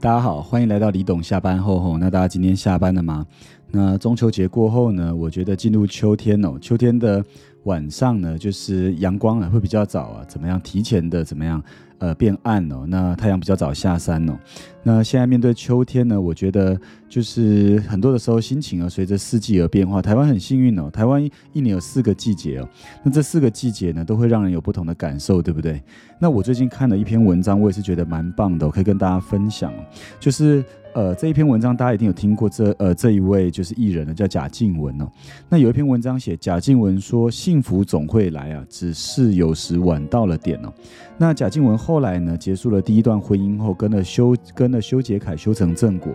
[0.00, 1.98] 大家好，欢迎来到李董下班后吼。
[1.98, 3.26] 那大家今天下班了吗？
[3.70, 5.14] 那中秋节过后呢？
[5.14, 7.22] 我觉得进入秋天哦，秋天的
[7.64, 10.58] 晚上呢，就是阳光啊会比较早啊，怎么样？
[10.62, 11.62] 提前的怎么样？
[12.00, 14.40] 呃，变暗了，那太阳比较早下山了。
[14.82, 20.00] 那现在面对秋天呢，我觉得就是很多的时候心情啊，随着四季而变化。
[20.00, 21.22] 台湾很幸运哦，台湾
[21.52, 22.68] 一年有四个季节哦。
[23.04, 25.82] 那这四个季节呢，都会让人有不同的感受，对不对？
[26.18, 29.72] 那我最近看了一篇文章，我也是觉得蛮棒的，我可以跟大家分享，
[30.18, 30.64] 就是。
[30.92, 35.08] 呃，这一篇文章大家一定有听过，这呃这一位就是艺人呢，叫贾静雯哦。
[35.48, 40.72] 那有一篇文章写贾静雯说：“幸福总会来啊，只是有时晚到了点哦。”
[41.16, 46.12] 那贾静雯后来呢，结束了第一段婚姻后，跟了修跟了修杰楷修成正果。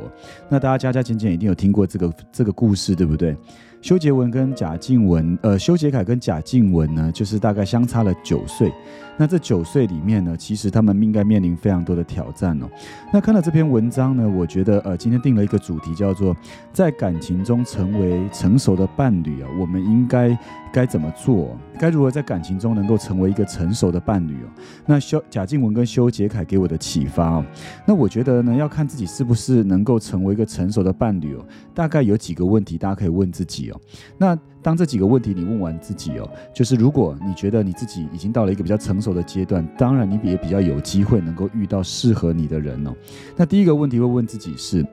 [0.50, 3.36] 那大家家家简简一定有听过这个这个故事，对不对？
[3.82, 8.74] 修杰文跟贾静雯，呃，修杰楷跟贾静雯呢，就是大概相差了九岁。
[9.18, 12.70] 那这九岁里面呢，其实他们应该面临非常多的挑战哦。
[13.14, 16.36] 那看了这篇文章呢，我觉得呃，今天定了一个主题，叫做
[16.74, 20.38] 在感情中成为成熟的伴侣啊，我们应该
[20.74, 21.56] 该怎么做？
[21.80, 24.48] 该如何在感情中能够成为一个成熟的伴侣哦？
[24.86, 27.46] 那修贾静雯跟修杰楷给我的启发哦，
[27.86, 31.46] 那我觉得呢，要看自己是不是能够成为一个成熟的伴侣哦。
[31.74, 33.75] 大概有几个问题，大家可以问自己哦。
[34.18, 42.94] 那当这几个问题你问完自己哦，就是如果你觉得你自己已经到了一个比较成熟的阶段，当然你也比较有机会能够遇到适合你的人哦。
[43.36, 44.86] 那第一个问题会问自己是。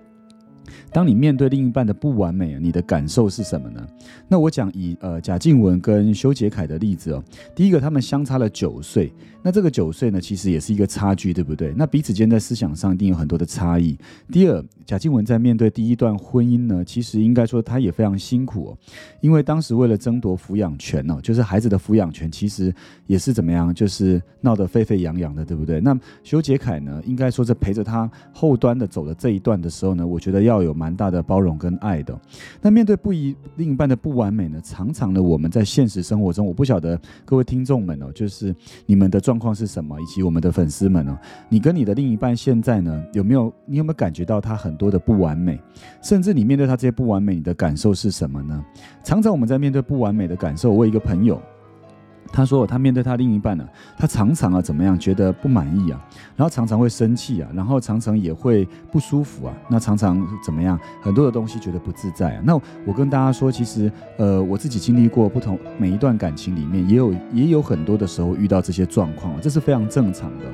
[0.90, 3.86] 当你面对另一半的不完美，你的感受是什么呢？
[4.28, 7.22] 那我讲以呃贾静雯跟修杰楷的例子哦，
[7.54, 11.72] 第一个他们相差了九岁，那这个九岁呢，其实也是一个差距，对不对？
[11.76, 13.96] 那彼此间在思想上一定有很多的差异。
[14.30, 18.78] 第二，贾静雯在面对第一段婚姻呢，其实应该说她也非常辛苦哦，
[19.20, 22.74] 因为当时为了争夺抚养权哦，就是孩子的抚养权，其实
[23.06, 25.80] 也是怎么样，就是闹得沸沸扬扬的，对不对？
[25.80, 30.72] 那修杰楷呢，应该说是陪着他后端的走了这一段的时候呢，我觉得要要有。
[30.82, 32.18] 蛮大的包容跟爱的，
[32.60, 34.60] 那面对不一另一半的不完美呢？
[34.64, 38.52] 常常的，我们在现实生活中，我不晓得各位听众们哦，就是
[38.84, 41.16] 你们的状况是什么，以及我们的粉丝们哦，
[41.48, 45.60] 你跟你的另一半现在呢，有没有你有没有感觉到他很多的不完美？
[46.02, 48.64] 甚至你面对他这些不完美，你的感受是什么呢？
[49.04, 51.40] 常常我们在面对不完美的感受，我一个朋友。
[52.32, 53.64] 他说，他面对他另一半呢，
[53.98, 56.00] 他常常啊怎么样，觉得不满意啊，
[56.34, 62.42] 然后常常会生气啊，然后常常也会不舒服啊，那常常怎么样，很多的东西觉得不自在啊。
[62.44, 62.54] 那
[62.86, 70.46] 我跟大家说，其实呃，我自己经历过不同每一段感情里面，也有也有很多的时候遇到这些状况，这是非常正常的，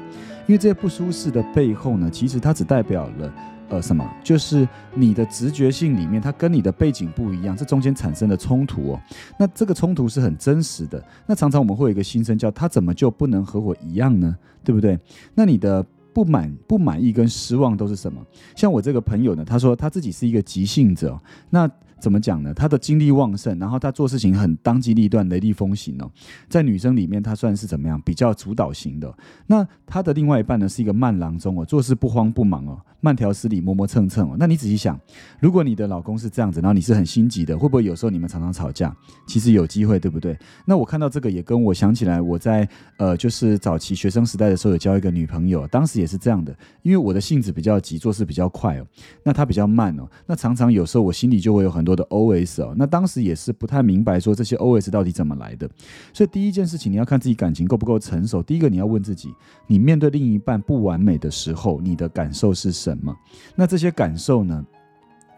[0.46, 3.32] 因为这些不舒适的背后呢，其实它只代表了。
[3.68, 4.08] 呃，什么？
[4.24, 9.00] 就是你的直觉性里面，它跟你的背景不一样，这中间产生的冲突哦。
[9.38, 11.02] 那这个冲突是很真实的。
[11.26, 14.36] 那常常我们会有一个心声叫：他怎么就不能和我一样呢？
[14.64, 14.98] 对不对？
[15.34, 18.20] 那你的不满、不满意跟失望都是什么？
[18.56, 21.20] 像我这个朋友呢，他说他自己是一个急性子，哦
[21.50, 21.70] 那。
[22.00, 22.54] 怎么讲呢？
[22.54, 26.08] 他的精力旺盛，然后他做事情很当机立断、雷厉风行哦。
[26.48, 28.00] 在女生里面，他算是怎么样？
[28.02, 29.12] 比较主导型的。
[29.48, 34.36] 那他的另外一半呢，是一个慢郎中哦，做事不慌不忙哦，慢条斯理、磨磨蹭蹭哦。
[34.38, 34.96] 那你仔细想，
[35.40, 38.96] 如果你的老公是这样子，然后你是很心急的，会不会有时候你们常常吵架？
[39.26, 40.38] 其实有机会，对不对？
[40.64, 48.86] 那我看到这个也跟我想起来，我在呃，就是早期学生时代的时候有交一个女朋友，当时也是这样的，因为我的性子比较急，做事比较快哦，
[49.24, 51.88] 那他比较慢哦，那常常有时候我心里就会有很。
[51.88, 55.66] 多的 OS 哦，那当时也是不太明白说这些 OS 到底怎么来的，
[56.12, 58.42] 所以第一件事情你要看自己感情够不够成熟。
[58.42, 59.34] 第一个你要问自己，
[59.66, 62.87] 你面对另一半不完美的时候，你的感受是什？
[62.96, 63.16] 什么
[63.54, 64.64] 那这些感受呢？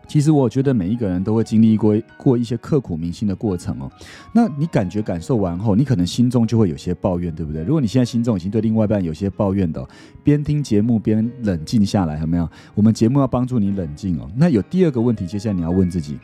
[0.08, 3.88] 其实我觉得每一个人都会经历过过一些刻骨铭心的过程哦。
[4.32, 7.62] 那你感觉感受完后，你可能心中就会有些抱怨，对不对？
[7.62, 9.86] 如果你现在心中已经对另外一半有些抱怨的，
[10.24, 12.50] 边听节目边冷静下来，有没有？
[12.74, 14.28] 我们节目要帮助你冷静哦。
[14.34, 16.18] 那有第二个问题，接下来你要问自己。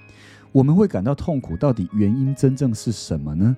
[0.51, 3.57] 我们会感到痛苦，到底原因真正是什么呢？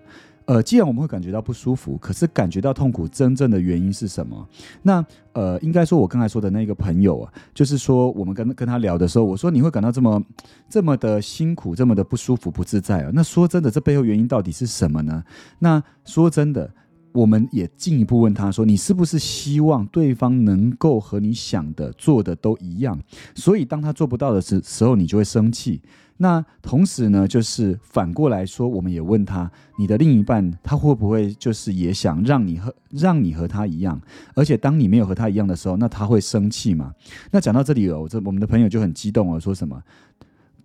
[0.48, 4.48] 呃，既然我们会感觉到不舒服，可是感觉到痛苦真正的原因是什么？
[4.82, 5.04] 那
[5.34, 10.24] 呃，应该说我刚才说的那个朋友啊，就是说我们跟跟他聊的时候，我说你会感到这么
[10.66, 13.10] 这么的辛苦，这么的不舒服、不自在啊？
[13.12, 15.22] 那说真的，这背后原因到底是什么呢？
[15.58, 16.70] 那说真的。
[17.12, 22.96] 我们也进一步问他说：“你是不是希望对方能够和你想的、做的都一样？
[23.34, 25.80] 所以当他做不到的时时候，你就会生气。
[26.18, 34.00] 那同时呢，就是反过来说，我们也问他：你的另一半他会不会就是也想让你和让你和他一样？
[34.34, 36.92] 而且当你没有和他一样的时候，那他会生气吗？
[37.30, 39.82] 那讲到这里哦，这我们的朋友就很激动哦，说什么？”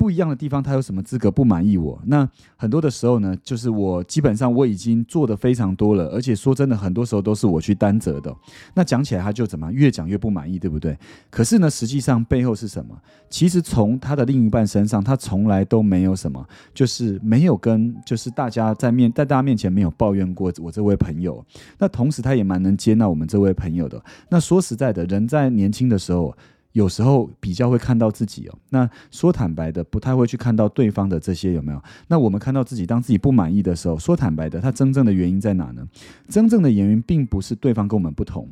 [0.04, 1.98] 不一样的地方，他有什么资格不满意我？
[2.08, 8.36] 那很多的时候呢，就是我基本上我已经做的非常多了，而且说真的，很多时候都是我去担责的。
[8.74, 11.00] 那讲起来他就怎么越讲越不满意，对不对？
[11.30, 12.94] 可是呢，实际上背后是什么？
[13.30, 21.42] 其实从他的另一半身上，他从来都没有什么，就是没有跟，就是大家在面在大家面前没有抱怨过我这位朋友。
[21.78, 24.04] 那同时他也蛮能接纳我们这位朋友的。
[24.28, 26.36] 那说实在的，人在年轻的时候。
[26.74, 31.82] 有时候比较会看到自己哦，那说坦白的，不太会去看到对方的这些有没有？
[32.08, 35.88] 那我们看到自己，当自己不满意的时候，说坦白的，他真正的原因在哪呢？
[36.28, 38.50] 真正的原因并不是对方跟我们不同。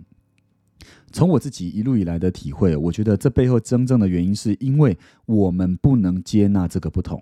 [1.11, 7.21] 从我自己一路以来的体会，我觉得这背后真正的原因是因为我们不能接纳这个不同。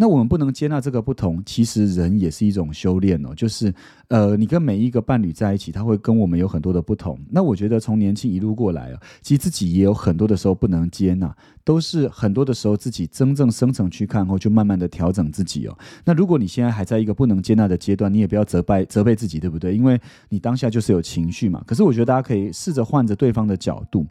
[0.00, 3.34] 那我们不能接纳这个不同，其实人也是一种修炼哦。
[3.36, 3.70] 就是，
[4.08, 7.18] 呃，你跟每一个伴侣在一起，他会跟我们有很多的不同。
[7.28, 11.36] 那我觉得从年轻一路过来啊，其实自己也有很多的时候不能接纳。
[11.62, 15.78] 都是很多的时候，自己真正深层去看后，就慢慢的调整自己哦。
[16.04, 19.76] 那如果你现在还在一个不能接纳的阶段，你也不要责备责备自己，对不对？
[19.76, 20.00] 因为
[20.30, 21.62] 你当下就是有情绪嘛。
[21.66, 24.04] 可是我觉得大家可以试着换着对方的角度，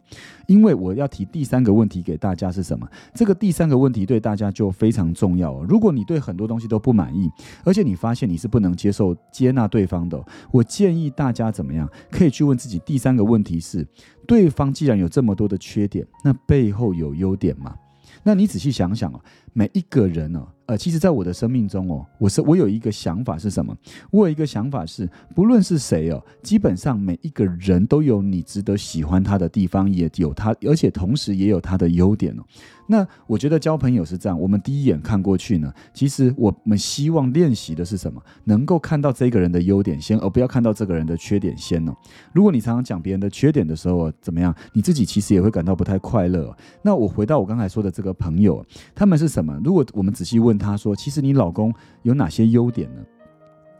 [0.50, 2.84] 因为我要提第三个问题给大家是什么？
[3.14, 5.62] 这个第三个问题对大家就非常重要。
[5.62, 7.30] 如果你对很多东西都不满意，
[7.62, 10.20] 而且你发现你是不能接受接纳对方的，
[10.50, 11.88] 我建议大家怎么样？
[12.10, 13.86] 可以去问自己第三个问题是。
[14.26, 17.76] 对方既然有这么多的缺点，那背后有优点吗？
[18.24, 19.20] 那你仔细想想哦，
[19.52, 20.46] 每一个人呢？
[20.66, 23.76] 呃，其实，在我的生命中哦，我是我有一个想法是什么？
[24.12, 32.42] 我有一个想法是，不论是谁哦，基本上每一个人都有你值得喜欢他的地方，也有他，而且同时也有他的优点哦。
[32.86, 38.22] 那我觉得交朋友是这样，我们第一眼看过去呢，其实我们希望练习的是什么？
[38.44, 41.92] 能够看到这个人的优点先，而不要看到这个人的缺点先哦。
[42.32, 44.54] 如果你常常讲别人的缺点的时候，怎么样？
[44.72, 46.56] 你自己其实也会感到不太快乐。
[46.82, 48.64] 那我回到我刚才说的这个朋友，
[48.94, 49.60] 他们是什么？
[49.64, 50.60] 如果我们仔细问。
[50.60, 51.72] 他说：“其实你老公
[52.02, 53.00] 有哪些优点呢？”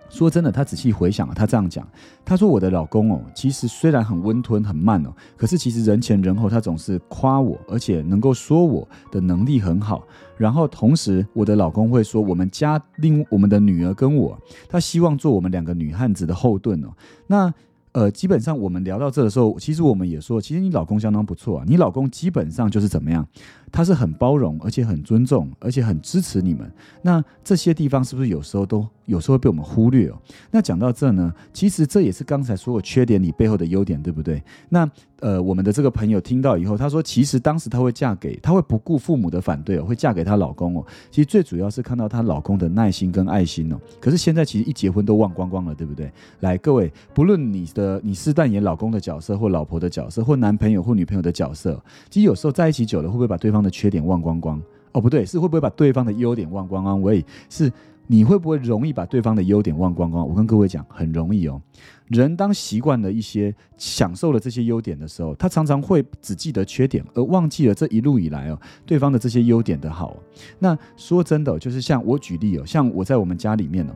[0.08, 1.86] 说真的，他仔细回想啊，他这样讲
[2.24, 10.02] ：“他说我的老公哦，其实虽然很温吞、很慢哦，可是其实人前人后他总是夸我，而且能够说我的能力很好。
[10.38, 14.38] 然后同时，我的老公会说我们家另我们的女儿跟我，
[14.70, 16.88] 他希望做我们两个女汉子的后盾哦。
[17.26, 17.52] 那
[17.92, 21.64] 呃，基本上我们聊到这的时候，其实我们也说，其实你老公相当不错啊。
[21.66, 23.26] 你老公基本上就是怎么样？”
[23.72, 26.70] 他是很包容，而且很尊重，而且很支持你们。
[27.02, 30.18] 那这些地方是不是有时候都有时候会被我们忽略哦？
[30.50, 34.42] 那讲到这呢，其实这也是刚才所有缺点你背后的优点，对不对？
[34.68, 34.88] 那
[35.20, 40.86] 呃，我们的这个朋友听到以后，他说，其实当时他会嫁给，他会不顾父母的反对哦，会嫁给她老公哦。
[41.10, 43.78] 其实最主要是看到她老公的耐心跟爱心哦。
[44.00, 46.10] 可是现在其实一结婚都忘光光了，对不对？
[46.40, 51.78] 来，各位，不论你的你是扮演老公的角色，或老婆的角色，或男朋友或女朋友的角色，
[52.08, 54.60] 其实有时候在一起久了，会不会把对方的缺点忘光光
[54.92, 57.00] 哦，不对，是会不会把对方的优点忘光光？
[57.00, 57.72] 喂，是
[58.06, 60.28] 你会不会容易把对方的优点忘光光？
[60.28, 61.60] 我跟各位讲，很容易哦。
[62.08, 70.16] 人当习惯了一些享受了这些优点的时候，他常常会只记得缺点，而忘记了这一路以来哦，对方的这些优点的好。
[70.58, 73.94] 那说真的，就是像我举例哦，像我在我们家里面呢。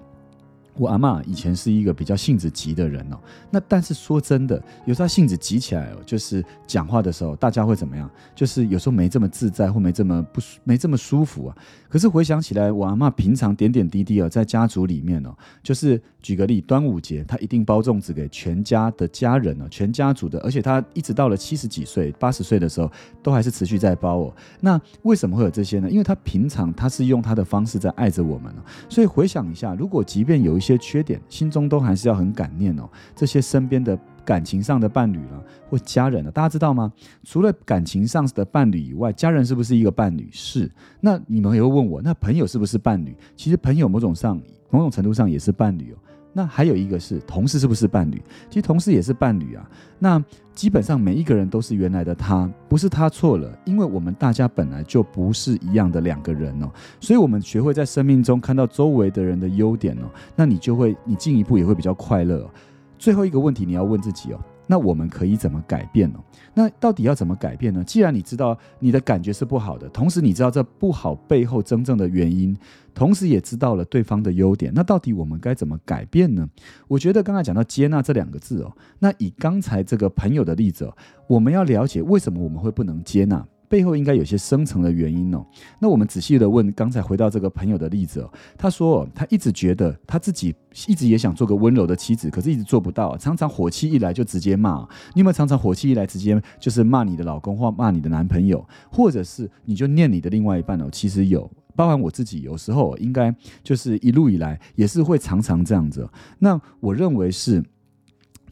[0.76, 3.16] 我阿妈以前是一个比较性子急的人哦，
[3.50, 8.10] 那但是说真的，有时候性子急起来哦，就是讲话的时候，大家会怎么样？
[8.34, 11.56] 就是有时候没这么自在，或没这么不没这么舒服啊。
[11.88, 22.90] 可是回想起来，我阿妈平常点点滴滴哦，在家族里面哦，就是举个例，端午节她一定包粽子给全家的家人哦，全家族的，而且她一直到了七十几岁、八十岁的时候，
[23.22, 24.34] 都还是持续在包哦。
[24.60, 25.88] 那为什么会有这些呢？
[25.88, 28.62] 因为她平常她是用她的方式在爱着我们哦。
[28.88, 32.88] 所以回想一下，如果即便有一些缺点，心中都还是要很感念哦。
[33.14, 36.92] 这些身边的感情上的伴侣了，或家人了，大家知道吗？
[37.22, 40.28] 除了感情上的伴侣以外，家人是不是一个伴侣？
[40.32, 40.70] 是。
[41.00, 43.14] 那你们也会问我，那朋友是不是伴侣？
[43.36, 44.40] 其实朋友某种上、
[44.70, 45.96] 某种程度上也是伴侣哦。
[46.36, 48.20] 那还有一个是同事，是不是伴侣？
[48.50, 49.66] 其实同事也是伴侣啊。
[49.98, 50.22] 那
[50.52, 56.68] 基本上每一个人都是原来的他，不是他错了，因为我们大家本来就不是一样的两个人哦。
[57.00, 62.50] 所以，我们学会在生命中看到周围的人的优点哦，那你就会，你进一步也会比较快乐。
[62.98, 64.40] 最后一个问题，你要问自己哦。
[64.66, 66.18] 那我们可以怎么改变呢？
[66.54, 67.82] 那到底要怎么改变呢？
[67.84, 72.56] 既然你知道你的感觉是不好的，同时你知道这不好背后真正的原因，
[72.94, 76.48] 同时也知道了对方的优点，那到底我们该怎么改变呢？
[76.88, 83.44] 我觉得刚才讲到接纳这两个字哦，那以刚才这个朋友的例子哦，我们要了解为什么我们会不能接纳。
[83.68, 85.44] 背后应该有些深层的原因哦。
[85.78, 90.54] 那我们仔细的问，刚才回到这个朋友的例子哦，他说他一直觉得他自己
[90.86, 94.86] 一直也想做个温柔的妻子，可是一直做不到，常常火气一来就直接骂。
[95.14, 100.88] 你有没有常常火气一来直接就是骂你的老公或骂你的男朋友，或者是你就念你的另外一半哦？
[100.90, 101.50] 其实有。
[101.76, 106.08] 包含我自己，有时候应该就是一路以来也是会常常这样子。
[106.38, 107.62] 那我认为是。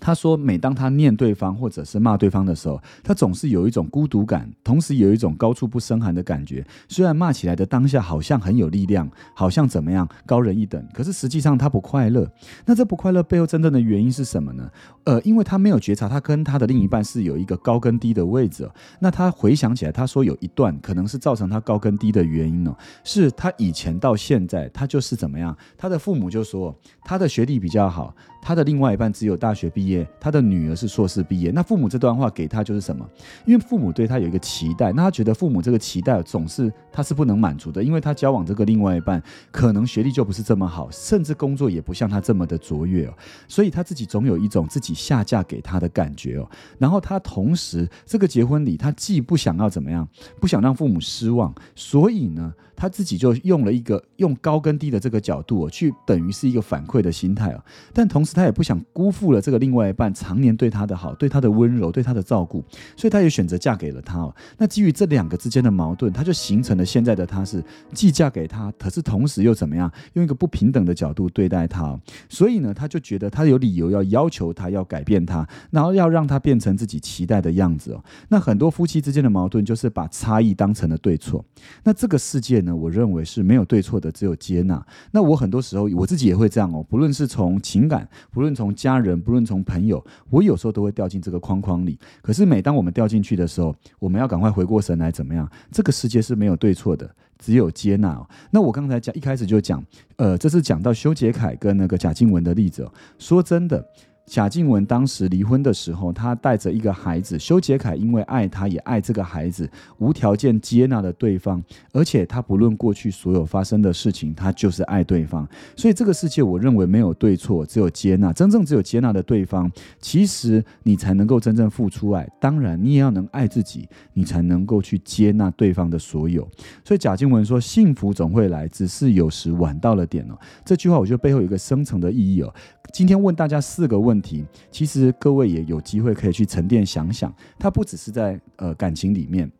[0.04, 6.66] 他说，每当他念对方或者是骂对方的时候，他总是有一种孤独感，同时有一种高处不胜寒的感觉。
[6.88, 12.28] 虽然骂起来的当下好像很有力量，好像怎么样高人一等，可是实际上他不快乐。
[12.66, 14.68] 那这不快乐背后真正的原因是什么呢？
[15.04, 18.68] 呃，因为他没有觉察，他跟他的另一半是有一个高跟低的位置。
[18.98, 25.56] 那他回想起来，他说有一段可能是造成他高跟低的原因呢，是他以前到现在，他就是怎么样？
[25.78, 28.12] 他的父母就说他的学历比较好。
[28.44, 31.50] 他的另外一半只有大学毕业，他的女儿是硕士毕业。
[31.50, 33.08] 那父母这段话给他就是什么？
[33.44, 43.14] 因为父母对他有一个期待，那他觉得父母这个期待总是他是不能满足的，因为他交往这个另外一半可能学历就不是这么好，甚至工作也不像他这么的卓越哦，
[43.48, 46.48] 所以他自己总有一种自己下嫁给他的感觉哦。
[46.78, 50.08] 然后他同时这个结婚礼，他既不想要怎么样，
[50.40, 52.52] 不想让父母失望，所以呢。
[52.82, 62.60] 他自己就用了一个用高跟低的这个角度去等于是一个反馈的心态啊，但同时他也不想辜负了这个另外一半常年对他的好，对他的温柔，对他的照顾，
[62.96, 64.34] 所以他也选择嫁给了他哦。
[64.58, 67.62] 那基于这两个之间的矛盾，他就形成了现在的他是
[67.94, 71.96] 既嫁给他，可是同时又怎么样用一个不平等的角度对待他，
[72.28, 78.02] 所以呢，他就觉得他有理由要要求他要改变他，然后要让他变成自己期待的样子哦。
[78.28, 81.44] 那很多夫妻之间的矛盾就是把差异当成了对错，
[81.84, 82.71] 那这个世界呢？
[82.76, 84.84] 我认为是没有对错的，只有接纳。
[85.10, 91.98] 那我很多时候我自己也会这样哦，不论是从情感，不论从家人，不论从朋友，我有时候都会掉进这个框框里。
[92.20, 95.48] 可是每当我们掉进去的时候，我们要赶快回过神来，怎么样？
[95.70, 98.20] 这个世界是没有对错的，只有接纳。
[98.50, 99.84] 那我刚才讲一开始就讲，
[100.16, 102.82] 呃，这是讲到修杰楷跟那个贾静雯的例子。
[102.82, 103.86] 哦说真的。
[104.24, 107.38] 贾静雯当时离婚的时候，她带着一个孩子。
[107.38, 111.62] 修杰楷因为爱她，也爱这个孩子，无条件接纳了对方。
[111.92, 115.46] 而且他不论过去所有发生的事情，他就是爱对方。
[115.76, 118.32] 所以这个世界，我认为没有对错，只有接纳。
[118.32, 122.26] 真正只有接纳的对方，其实你才能够真正付出爱。
[122.40, 126.48] 当然，你也要能爱自己，你才能够去接纳对方的所有。
[126.84, 132.54] 所以贾静雯说：“幸福总会来，只是有时晚到了点哦。”这句话，我觉得背后有一个深层的意义哦。
[132.92, 137.34] 今天问大家四个问问题，其实各位也有机会可以去沉淀想想。
[137.58, 139.50] 它不只是在呃感情里面，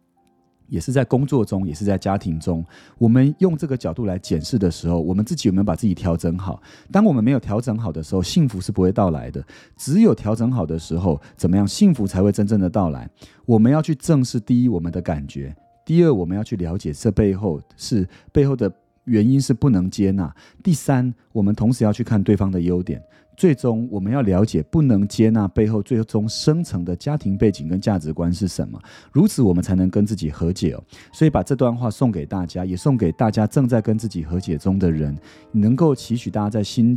[0.68, 2.62] 也是在工作中，也是在家庭中。
[2.98, 6.62] 我们用这个角度来检视的时候，我们自己有没有把自己调整好？
[6.90, 9.42] 当我们没有调整好的时候，幸福是不会到来的。
[9.78, 13.08] 只有调整好的时候，怎么样，幸福才会真正的到来？
[13.46, 15.56] 我们要去正视第一我们的感觉，
[15.86, 18.70] 第二我们要去了解这背后是背后的
[19.04, 20.34] 原因是不能接纳。
[20.62, 23.02] 第三，我们同时要去看对方的优点。
[23.42, 28.80] 最终，我们要了解不能接纳背后最终生成的家庭背景跟价值观是什么，
[29.10, 30.84] 如此我们才能跟自己和解哦。
[31.12, 35.18] 所以把这段话送给大家，也送给大家正在跟自己和解中的人，
[35.50, 36.96] 能够祈许大家在心。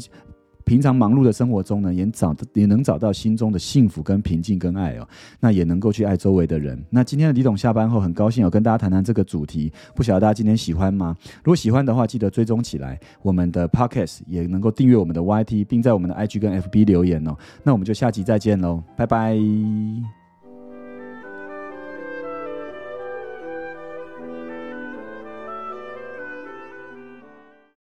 [0.65, 5.07] 平常忙碌的生活中呢，也找也能找到心中的幸福跟平静跟爱哦，
[5.39, 6.83] 那也能够去爱周围的人。
[6.89, 11.15] 那今天的李董下班后，很高兴有跟大家谈谈这个主题，不晓得大家今天喜欢吗？
[11.43, 17.37] 如果喜欢的话，记得追踪起来我们的 Podcast，也能够订阅我们的 YT，并在我们的 IG 跟 FB 留言哦。
[17.63, 20.24] 那我们就下集再见喽，拜拜。